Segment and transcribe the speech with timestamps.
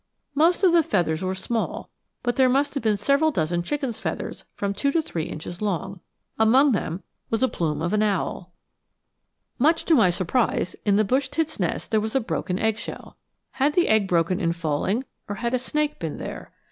[0.33, 1.91] Most of the feathers were small,
[2.23, 5.99] but there must have been several dozen chicken's feathers from two to three inches long.
[6.39, 8.51] Among them was a plume of an owl.
[9.59, 10.09] [Illustration: POCKET NEST IN AN OAK] Much to my
[10.49, 13.15] surprise, in the bush tit's nest there was a broken eggshell.
[13.51, 16.51] Had the egg broken in falling, or had a snake been there?